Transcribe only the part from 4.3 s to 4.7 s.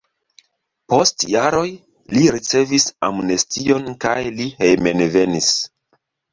li